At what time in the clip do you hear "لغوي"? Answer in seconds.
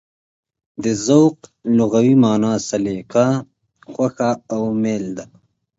1.77-2.15